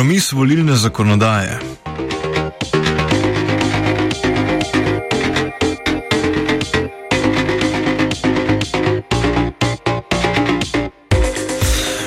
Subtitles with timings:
[0.00, 1.60] Kompromis volilne zakonodaje.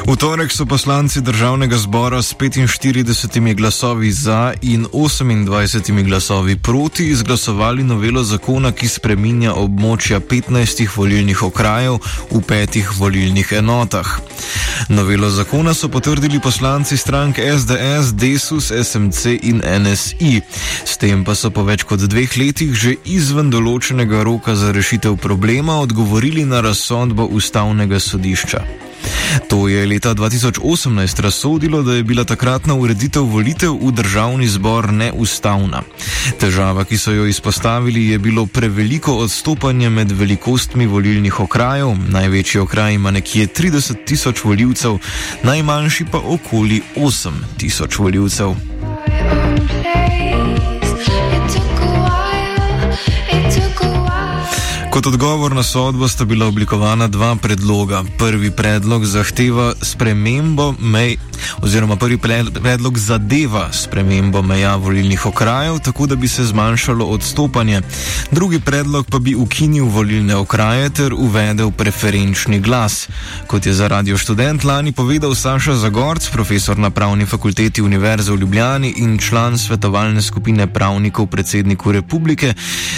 [0.07, 7.83] V torek so poslanci državnega zbora s 45 glasovi za in 28 glasovi proti izglasovali
[7.83, 14.17] novelo zakona, ki spreminja območja 15 volilnih okrajev v petih volilnih enotah.
[14.89, 20.41] Novelo zakona so potrdili poslanci strank SDS, Desus, SMC in NSI.
[20.85, 25.17] S tem pa so po več kot dveh letih že izven določenega roka za rešitev
[25.17, 28.92] problema odgovorili na razsodbo ustavnega sodišča.
[29.47, 35.81] To je leta 2018 razsodilo, da je bila takratna ureditev volitev v državni zbor neustavna.
[36.39, 41.95] Težava, ki so jo izpostavili, je bilo preveliko odstopanje med velikostmi volilnih okrajev.
[42.09, 44.97] Največji okraj ima nekje 30 tisoč voljivcev,
[45.43, 48.55] najmanjši pa okoli 8 tisoč voljivcev.
[54.93, 58.03] Kot odgovor na sodbo sta bila oblikovana dva predloga.
[58.17, 61.17] Prvi predlog zahteva spremembo mej,
[61.61, 62.17] oziroma prvi
[62.61, 67.81] predlog zadeva spremembo meja volilnih okrajev, tako da bi se zmanjšalo odstopanje.
[68.31, 73.09] Drugi predlog pa bi ukinil volilne okraje ter uvedel preferenčni glas.
[73.47, 78.35] Kot je za radio študent lani povedal Saša Zagorc, profesor na pravni fakulteti Univerze v
[78.35, 82.53] Ljubljani in član svetovalne skupine pravnikov predsedniku republike,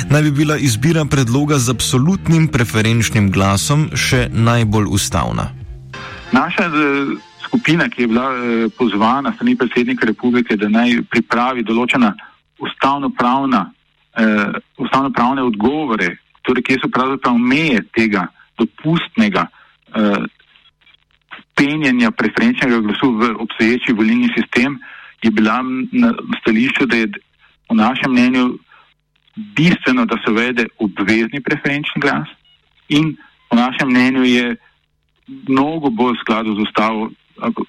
[0.10, 5.52] naj bi bila izbira predloga za absolutnim preferenčnim glasom še najbolj ustavna.
[6.34, 6.66] Naša
[7.46, 8.26] skupina, ki je bila
[8.74, 12.10] pozvana strani predsednika republike, da naj pripravi določena
[12.58, 13.62] ustavno-pravna,
[14.18, 16.10] eh, ustavno-pravne odgovore,
[16.42, 18.26] torej kje so pravzaprav meje tega
[18.58, 20.26] dopustnega eh,
[21.54, 24.80] penjanja preferenčnega glasu v obstoječi volilni sistem,
[25.22, 27.14] je bila na stališču, da je
[27.70, 28.58] v našem mnenju
[29.36, 32.28] bistveno, da se uvede obvezni preferenčni glas
[32.90, 33.16] in
[33.50, 34.56] po našem mnenju je
[35.48, 37.10] mnogo bolj skladu z ustavo,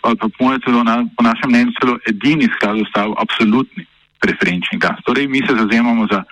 [0.02, 3.86] ali pa po, celo, na, po našem mnenju celo edini sklad z ustavo, absolutni
[4.20, 5.00] preferenčni glas.
[5.04, 6.22] Torej, mi se zazemamo za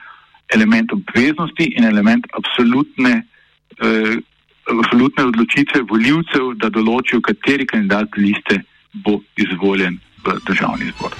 [0.54, 3.26] element obveznosti in element absolutne,
[3.80, 4.16] eh,
[4.80, 8.62] absolutne odločitve voljivcev, da določijo, kateri kandidat liste
[8.92, 11.12] bo izvoljen v državni zbor.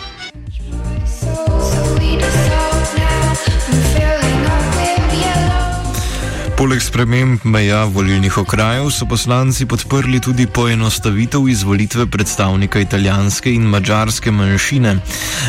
[6.65, 14.31] Poleg sprememb meja volilnih okrajev so poslanci podprli tudi poenostavitev izvolitve predstavnika italijanske in mađarske
[14.31, 14.95] manjšine.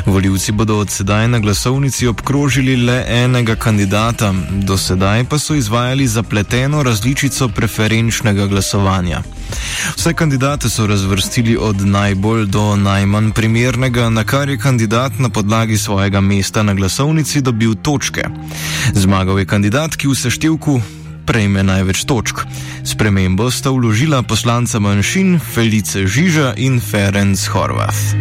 [0.06, 4.34] Voljivci bodo od sedaj na glasovnici obkrožili le enega kandidata,
[4.68, 9.22] do sedaj pa so izvajali zapleteno različico preferenčnega glasovanja.
[9.96, 15.78] Vse kandidate so razvrstili od najbolj do najmanj primernega, na kar je kandidat na podlagi
[15.78, 18.24] svojega mesta na glasovnici dobil točke.
[18.94, 20.82] Zmagal je kandidat, ki v seštevku
[21.26, 22.46] prejme največ točk.
[22.86, 28.14] Spremembo sta vložila poslanca manjšin Felice Žiža in Ferenc Horvath.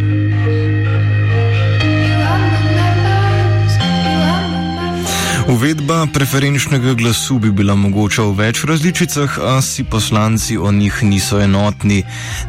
[5.45, 11.37] Uvedba preferenčnega glasu bi bila mogoča v več različicah, a si poslanci o njih niso
[11.37, 11.99] enotni.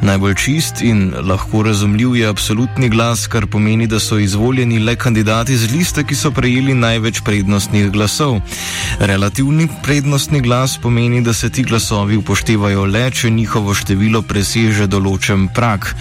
[0.00, 5.56] Najbolj čist in lahko razumljiv je absolutni glas, kar pomeni, da so izvoljeni le kandidati
[5.56, 8.40] z liste, ki so prejeli največ prednostnih glasov.
[8.98, 15.50] Relativni prednostni glas pomeni, da se ti glasovi upoštevajo le, če njihovo število preseže določen
[15.52, 15.92] prak.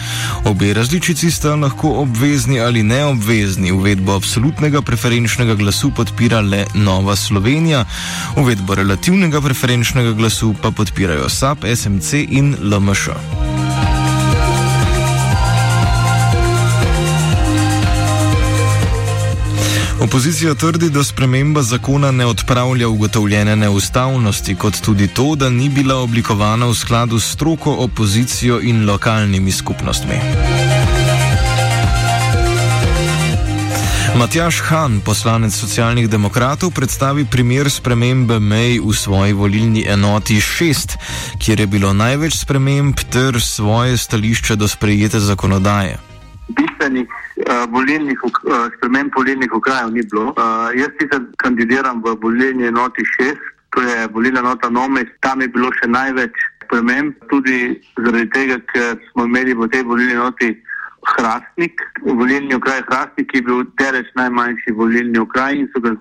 [0.48, 3.75] Obe različici sta lahko obvezni ali neobvezni.
[3.75, 7.86] Uvedbo absolutnega preferenčnega glasu podpira le Nova Slovenija,
[8.38, 13.10] uvedbo relativnega preferenčnega glasu pa podpirajo SAP, SMC in LMŠ.
[20.06, 25.96] Opozicija trdi, da sprememba zakona ne odpravlja ugotovljene neustavnosti, kot tudi to, da ni bila
[25.96, 30.64] oblikovana v skladu s stroko, opozicijo in lokalnimi skupnostmi.
[34.15, 40.95] Matjaš Han, poslanec socialnih demokratov, predstavi primer spremembe mej v svoji volilni enoti 6,
[41.35, 46.00] kjer je bilo največ sprememb ter svoje stališče do sprejete zakonodaje.
[46.47, 50.31] Bistvenih uh, volilnih, uh, sprememb volilnih okrajev ni bilo.
[50.31, 53.35] Uh, jaz sicer kandidiram v volilni enoti 6,
[53.75, 56.31] to je volilna enota Nomes, tam je bilo še največ
[56.63, 60.56] sprememb, tudi zaradi tega, ker smo imeli v tej volilni enoti.
[61.13, 65.94] Hrastnik, volilni okraj Hrastnik je bil tereč najmanjši volilni okraj in so ga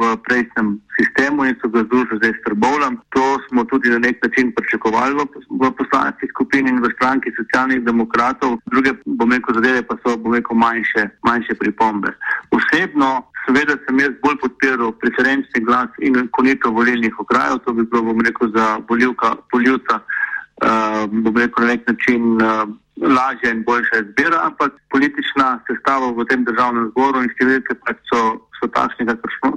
[0.00, 2.98] v prejšnjem sistemu in so ga združili zdaj s Trbovlem.
[3.16, 5.26] To smo tudi na nek način pričakovali v,
[5.62, 8.58] v poslanski skupini in v stranki socialnih demokratov.
[8.72, 12.14] Druge, bom rekel, zadeve pa so, bom rekel, manjše, manjše pripombe.
[12.50, 13.10] Osebno,
[13.46, 18.20] seveda sem jaz bolj podpiral preferenčni glas in konito volilnih okrajev, to bi bilo, bom
[18.26, 22.36] rekel, za voljivka, voljivca, uh, bom rekel, na nek način.
[22.38, 28.00] Uh, lažja in boljša izbira, ampak politična sestava v tem državnem zboru in številke pač
[28.12, 28.22] so,
[28.60, 29.06] so takšne,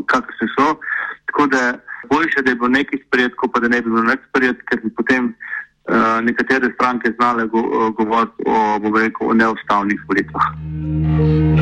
[0.07, 0.75] kakršne so.
[1.31, 1.63] Tako da
[2.11, 4.83] boljše, da je bilo nekaj sprejet, kot pa da ne bi bilo nekaj sprejet, ker
[4.83, 11.52] bi potem uh, nekatere stranke znale go, uh, govoriti o, o neustavnih volitvah.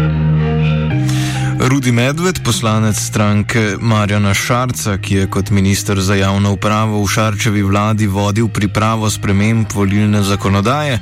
[1.81, 7.63] Rudi Medved, poslanec stranke Marjana Šarca, ki je kot minister za javno upravo v Šarčevi
[7.65, 10.99] vladi vodil pripravo sprememb volilne zakonodaje,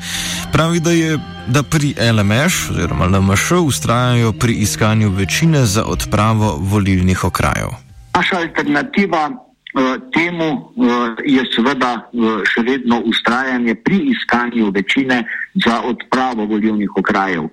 [0.53, 7.23] pravi, da je da pri LMŠ oziroma LMŠ ustrajajo pri iskanju večine za odpravo volilnih
[7.23, 7.75] okrajev.
[8.15, 15.27] Naša alternativa uh, temu uh, je seveda uh, še vedno ustrajanje pri iskanju večine
[15.65, 17.51] za odpravo volilnih okrajev.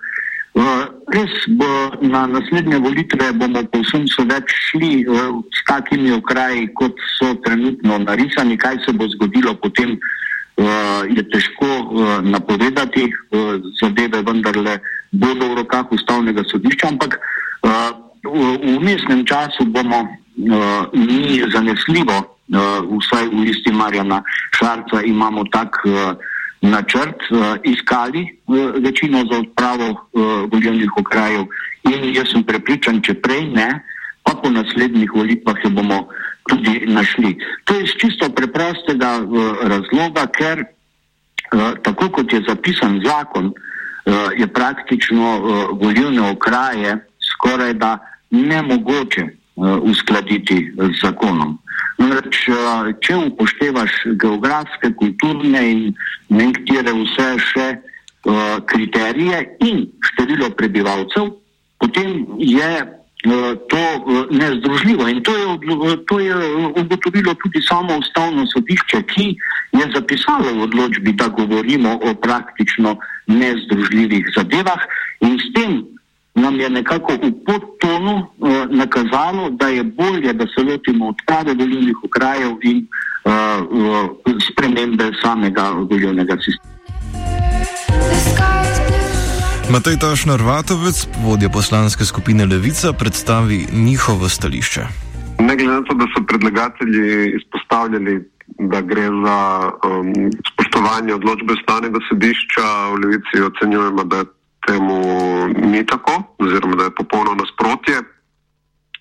[1.06, 1.66] Res bo
[2.02, 5.06] na naslednje volitve bomo povsem so več šli
[5.54, 8.58] s takimi okraji, kot so trenutno narisani.
[8.58, 9.94] Kaj se bo zgodilo potem,
[11.06, 11.68] je težko
[12.26, 13.06] napovedati.
[13.78, 14.80] Zadeve vendarle
[15.12, 17.20] bodo v rokah ustavnega sodišča, ampak
[18.26, 20.02] v umestnem času bomo
[20.36, 22.18] mi zanesljivo,
[22.50, 24.22] vsaj v listi Marjana
[24.58, 25.78] Šarca imamo tak
[26.70, 30.22] načrt uh, iskali uh, večino za odpravo uh,
[30.52, 31.46] volilnih okrajev
[31.86, 33.68] in jaz sem prepričan, če prej ne,
[34.26, 36.08] pa po naslednjih volitvah jo bomo
[36.48, 37.36] tudi našli.
[37.64, 44.30] To je iz čisto preprostega uh, razloga, ker uh, tako kot je zapisan zakon, uh,
[44.38, 46.98] je praktično uh, volilne okraje
[47.32, 47.98] skoraj da
[48.30, 51.58] nemogoče uh, uskladiti z zakonom.
[51.96, 55.80] Namreč, eh, če upoštevaš geografske, kulturne in
[56.28, 57.66] nekatere vse še
[58.26, 61.30] uh, kriterije in število prebivalcev,
[61.78, 65.08] potem je uh, to uh, nezdružljivo.
[65.08, 66.36] In to je, to je
[66.82, 69.26] ugotovilo tudi samo ustavno sodišče, ki
[69.78, 72.96] je zapisalo v odločbi, da govorimo o praktično
[73.26, 74.82] nezdružljivih zadevah
[75.20, 75.80] in s tem
[76.36, 81.96] nam je nekako v podtonu uh, nakazalo, da je bolje, da se lotimo odprave volilnih
[82.04, 83.32] okrajev in uh,
[83.70, 86.76] uh, spremembe samega volilnega sistema.
[89.70, 94.80] Matej Tašnar Vatovec, vodja poslanske skupine Levica, predstavi njihovo stališče.
[95.38, 98.14] Ne glede na to, da so predlagatelji izpostavljali,
[98.58, 100.12] da gre za um,
[100.50, 104.24] spoštovanje odločbe stanega sodišča, v Levici ocenjujemo, da je
[104.66, 104.98] temu
[105.72, 107.98] ni tako, oziroma da je popolno nasprotje.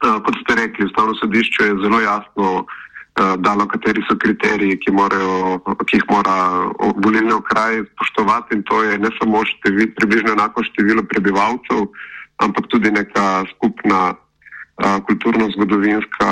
[0.06, 4.92] Uh, kot ste rekli, ustavno sodišče je zelo jasno uh, dalo, kateri so kriteriji, ki,
[4.92, 6.36] morajo, ki jih mora
[7.04, 11.88] volilni okraj spoštovati in to je ne samo števil, približno enako število prebivalcev,
[12.44, 16.28] ampak tudi neka skupna uh, kulturno-zgodovinska,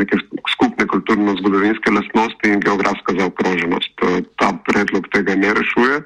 [0.00, 0.18] neke
[0.54, 3.94] skupne kulturno-zgodovinske lastnosti in geografska zaokroženost.
[4.40, 6.00] Ta predlog tega ne rešuje.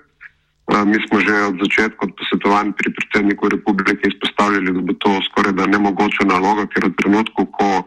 [0.66, 5.54] Mi smo že od začetka, od posvetovanj pri predsedniku republike, izpostavljali, da bo to skoraj
[5.54, 7.86] da nemogoča naloga, ker v trenutku, ko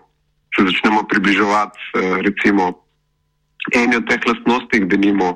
[0.56, 1.80] se začnemo približevati
[2.24, 2.72] recimo
[3.76, 5.36] eni od teh lastnosti, da nimo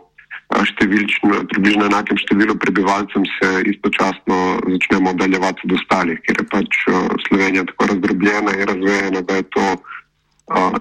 [0.54, 4.38] številčno, približno enakem številu prebivalcem, se istočasno
[4.76, 6.80] začnemo oddaljevati od ostalih, ker je pač
[7.28, 9.66] Slovenija tako razdrobljena in razvejena, da je to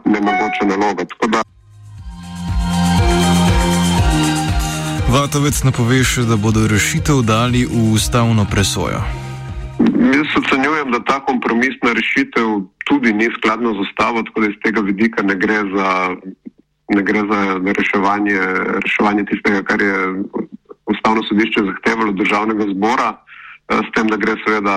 [0.04, 1.08] nemogoča naloga.
[5.12, 9.00] Vatovec napoveš, da bodo rešitev dali v ustavno presojo.
[10.16, 12.48] Jaz ocenjujem, da ta kompromisna rešitev
[12.88, 15.90] tudi ni skladna z ustavo, tako da iz tega vidika ne gre za,
[16.96, 17.40] ne gre za
[17.78, 18.40] reševanje,
[18.84, 19.94] reševanje tistega, kar je
[20.86, 23.10] ustavno sodišče zahtevalo državnega zbora,
[23.68, 24.76] s tem, da gre seveda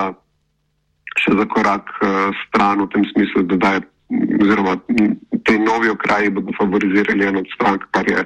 [1.16, 3.80] še za korak uh, stran v tem smislu, da daje,
[4.42, 4.76] oziroma
[5.48, 8.20] te novi okraji bodo favorizirali eno od strank, kar je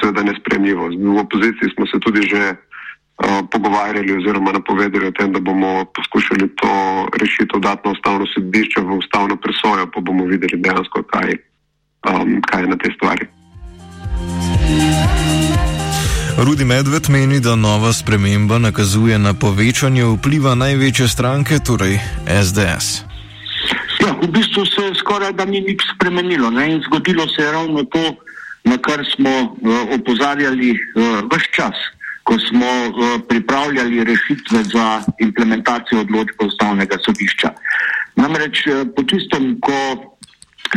[0.00, 0.88] seveda nespremljivo.
[0.88, 6.48] V opoziciji smo se tudi že uh, pogovarjali oziroma napovedali o tem, da bomo poskušali
[6.60, 6.72] to
[7.20, 11.30] rešitev dati na ustavno sodišče v ustavno presojo, pa bomo videli dejansko, kaj,
[12.10, 13.24] um, kaj je na tej stvari.
[16.38, 23.06] Rudi Medved meni, da nova sprememba nakazuje na povečanje vpliva največje stranke, torej SDS.
[24.02, 26.72] Ja, v bistvu se skoraj da ni nič spremenilo ne?
[26.72, 28.16] in zgodilo se je ravno to,
[28.64, 31.76] na kar smo uh, opozarjali uh, vse čas,
[32.24, 37.52] ko smo uh, pripravljali rešitve za implementacijo odločbe ustavnega sodišča.
[38.16, 39.76] Namreč uh, po tistem, ko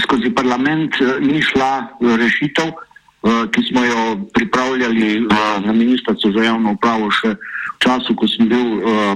[0.04, 4.04] skozi parlament uh, ni šla uh, rešitev, uh, ki smo jo
[4.34, 7.36] pripravljali uh, na Ministrstvu za javno upravo še
[7.78, 9.16] v času, ko sem bil uh,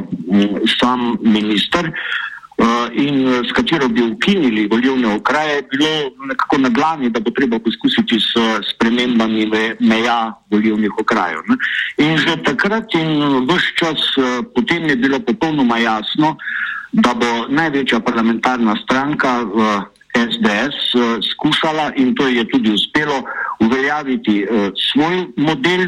[0.80, 1.92] sam minister.
[2.94, 7.60] In s katero bi ukinili volilne okraje, je bilo nekako na dlani, da bo treba
[7.60, 8.34] poskusiti s
[8.74, 9.50] spremembami
[9.80, 11.40] meja volilnih okrajev.
[11.48, 11.56] Ne?
[12.06, 16.36] In že takrat in vse čas uh, potem je bilo popolnoma jasno,
[16.92, 20.94] da bo največja parlamentarna stranka uh, SDS
[21.32, 23.24] skušala in to je tudi uspelo
[23.60, 25.88] uveljaviti svoj model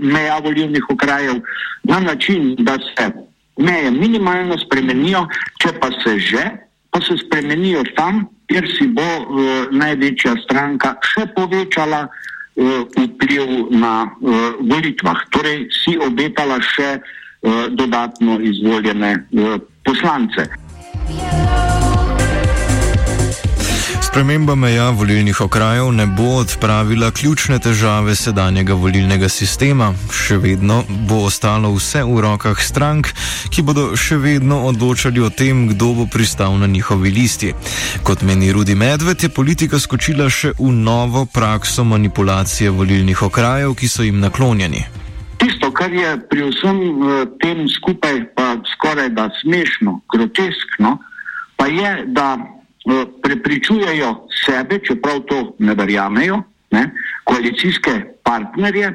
[0.00, 1.40] meja volilnih okrajev
[1.82, 3.10] na način, da se
[3.62, 5.26] meje minimalno spremenijo,
[5.62, 6.44] če pa se že,
[6.90, 13.94] pa se spremenijo tam, kjer si bo uh, največja stranka še povečala uh, vpliv na
[14.06, 20.50] uh, volitvah, torej si obetala še uh, dodatno izvoljene uh, poslance.
[24.12, 29.86] Sprememba meja volilnih okrajev ne bo odpravila ključne težave sedanjega volilnega sistema.
[30.12, 33.08] Še vedno bo ostalo vse v rokah strank,
[33.48, 37.54] ki bodo še vedno odločali o tem, kdo bo pristal na njihovi listi.
[38.04, 43.88] Kot meni Rudi Medved, je politika skočila še v novo prakso manipulacije volilnih okrajev, ki
[43.88, 44.84] so jim naklonjeni.
[45.40, 46.82] Tisto, kar je pri vsem
[47.40, 50.98] tem skupaj pa skoraj da smešno, groteskno,
[51.56, 52.36] pa je, da
[53.22, 56.90] prepričujejo sebe, čeprav to ne verjamejo, ne,
[57.24, 58.92] koalicijske partnerje,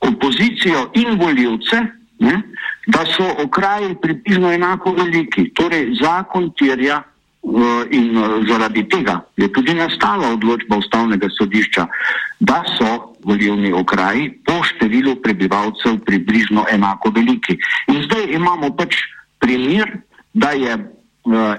[0.00, 1.82] opozicijo in voljivce,
[2.18, 2.42] ne,
[2.86, 5.50] da so okraji približno enako veliki.
[5.54, 7.02] Torej, zakon terja
[7.90, 8.16] in
[8.48, 11.86] zaradi tega je tudi nastala odločba ustavnega sodišča,
[12.40, 17.58] da so volilni okraji po številu prebivalcev približno enako veliki.
[17.92, 18.96] In zdaj imamo pač
[19.38, 20.00] primer,
[20.32, 20.76] da je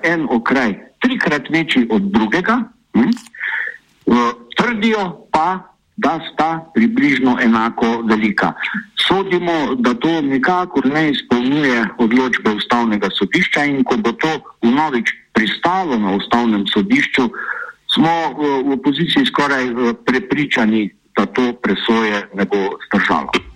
[0.03, 2.62] en okraj trikrat večji od drugega,
[2.93, 3.10] hm?
[4.05, 4.17] uh,
[4.57, 5.60] trdijo pa,
[5.98, 8.53] da sta približno enako velika.
[9.07, 14.31] Sodimo, da to nikakor ne izpolnjuje odločbe ustavnega sodišča in ko bo to
[14.62, 17.29] vnovič pristalo na ustavnem sodišču,
[17.93, 23.55] smo uh, v opoziciji skoraj uh, prepričani, da to presoje ne bo zdržalo.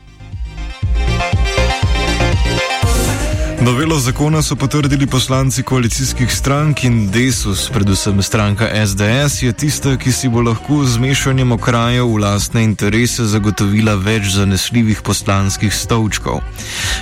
[3.62, 10.12] Novelo zakona so potrdili poslanci koalicijskih strank in Desus, predvsem stranka SDS, je tista, ki
[10.12, 16.40] si bo lahko z mešanjem okrajev v lastne interese zagotovila več zanesljivih poslanskih stolčkov.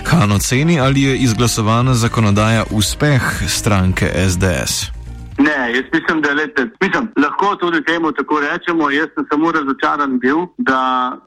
[0.10, 4.98] Han oceni, ali je izglasovana zakonodaja uspeh stranke SDS.
[5.38, 8.90] Ne, jaz mislim, da lete, mislim, lahko tudi temu tako rečemo.
[8.90, 10.80] Jaz sem samo razočaran bil, da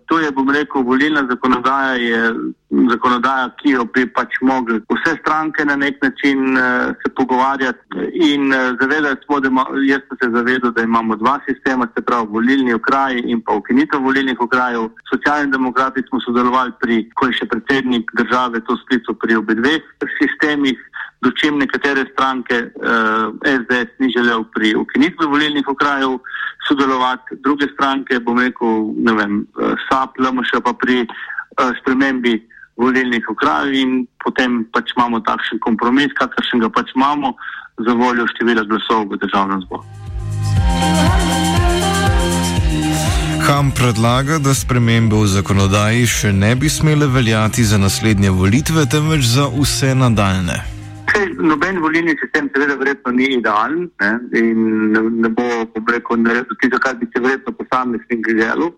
[0.06, 2.34] to je, bom rekel, volilna zakonodaja, je
[2.71, 7.81] zakonodaja, ki jo bi pač mogli vse stranke na nek način uh, se pogovarjati
[8.15, 12.05] in uh, zavedati smo, da ima, jaz sem se zavedal, da imamo dva sistema, se
[12.05, 14.89] pravi volilni okraji in pa ukinitev volilnih okrajev.
[15.12, 19.83] Socialni demokrati smo sodelovali pri, ko je še predsednik države to sklical pri obe dveh
[20.21, 20.79] sistemih
[21.21, 26.19] dočim nekatere stranke uh, SDS ni želel pri ukinitvi volilnih okrajev
[26.69, 32.39] sodelovati, druge stranke, bom rekel, ne vem, uh, SAP, LMŠ pa pri uh, spremembi
[32.80, 33.90] volilnih okrajev in
[34.25, 37.34] potem pač imamo takšen kompromis, kakršen ga pač imamo
[37.84, 39.84] za voljo števila glasov v državnem zboru.
[43.50, 49.25] Ham predlaga, da spremembe v zakonodaji še ne bi smele veljati za naslednje volitve, temveč
[49.26, 50.79] za vse nadaljne.
[51.40, 54.59] Noben volilni sistem, seveda, verjetno ni idealen ne, in
[54.92, 58.73] ne, ne bo, bom rekel, naredil tisto, kar bi se verjetno posameznik želel.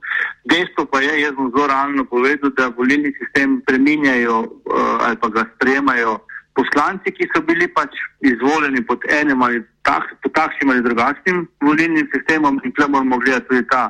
[0.51, 5.29] Dejstvo pa je, jaz bom zelo realno povedal, da volilni sistem preminjajo uh, ali pa
[5.35, 6.19] ga sprejemajo
[6.59, 7.97] poslanci, ki so bili pač
[8.29, 13.49] izvoljeni pod enim ali tak, pod takšnim ali drugačnim volilnim sistemom in tukaj moramo gledati
[13.49, 13.89] tudi ta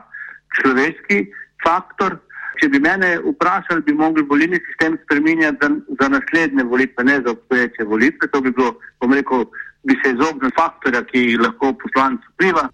[0.58, 1.24] človeški
[1.64, 2.16] faktor.
[2.62, 5.68] Če bi mene vprašali, bi mogli volilni sistem spremenjati za,
[6.00, 8.28] za naslednje volitve, ne za obstoječe volitve.
[8.32, 9.44] To bi bilo, bom rekel,
[9.82, 12.68] bi se izognil faktorja, ki lahko poslanec vpliva.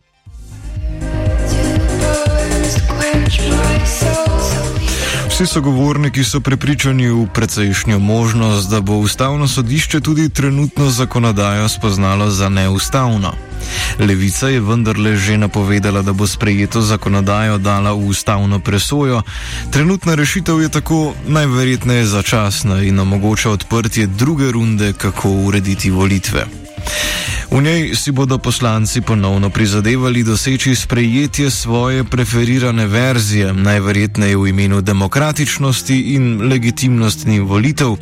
[5.28, 12.30] Vsi sogovorniki so prepričani v precejšnjo možnost, da bo ustavno sodišče tudi trenutno zakonodajo spoznalo
[12.30, 13.47] za neustavno.
[13.98, 19.22] Levica je vendarle že napovedala, da bo sprejeto zakonodajo dala v ustavno presojo.
[19.70, 26.46] Trenutna rešitev je tako najverjetneje začasna in omogoča odprtje druge runde, kako urediti volitve.
[27.50, 34.80] V njej si bodo poslanci ponovno prizadevali doseči sprejetje svoje preferirane verzije, najverjetneje v imenu
[34.80, 37.96] demokratičnosti in legitimnosti volitev.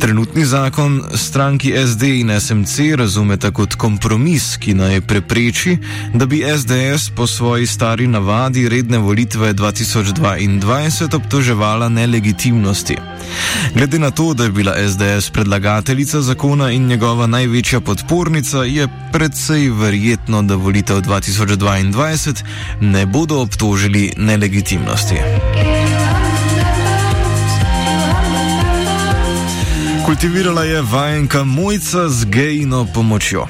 [0.00, 5.76] Trenutni zakon stranki SD in SMC razumeta kot kompromis, ki naj prepreči,
[6.14, 12.96] da bi SDS po svoji stari navadi redne volitve 2022 obtoževala nelegitimnosti.
[13.74, 19.70] Glede na to, da je bila SDS predlagateljica zakona in njegova največja podpornica, je predvsej
[19.70, 22.42] verjetno, da volitev 2022
[22.80, 25.16] ne bodo obtožili nelegitimnosti.
[30.06, 33.46] Kultivirala je vajenka Mojca z gejno pomočjo.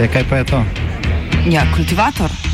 [0.00, 0.64] E, kaj pa je to?
[1.50, 2.53] Ja, kultivator.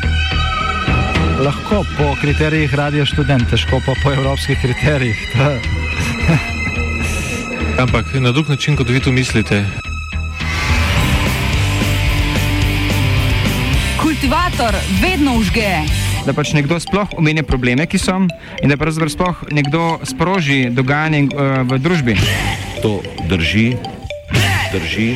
[1.41, 5.17] Lahko po kriterijih radio študent, težko pa po evropskih kriterijih.
[7.83, 9.65] Ampak na drug način, kot vi to mislite.
[14.01, 15.81] Kultivator vedno užge.
[16.25, 18.21] Da pač nekdo sploh omenja probleme, ki so,
[18.61, 22.19] in da pravzaprav sploh nekdo sproži dogajanje uh, v družbi.
[22.85, 23.71] To drži,
[24.73, 25.09] drži.